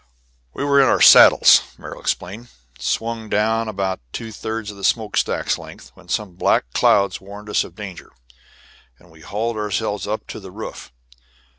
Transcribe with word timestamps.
"We 0.55 0.63
were 0.63 0.81
in 0.81 0.87
our 0.87 0.99
saddles," 0.99 1.61
Merrill 1.77 2.01
explained, 2.01 2.47
"swung 2.79 3.29
down 3.29 3.67
about 3.67 3.99
two 4.11 4.31
thirds 4.31 4.71
of 4.71 4.77
the 4.77 4.83
smoke 4.83 5.15
stack's 5.15 5.59
length, 5.59 5.91
when 5.93 6.09
some 6.09 6.33
black 6.37 6.63
clouds 6.73 7.21
warned 7.21 7.49
us 7.51 7.63
of 7.63 7.75
danger, 7.75 8.11
and 8.97 9.11
we 9.11 9.21
hauled 9.21 9.57
ourselves 9.57 10.07
up 10.07 10.25
to 10.29 10.39
the 10.39 10.49
roof. 10.49 10.91